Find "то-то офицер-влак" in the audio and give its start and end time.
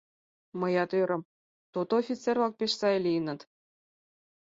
1.73-2.53